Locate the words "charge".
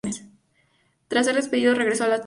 2.19-2.19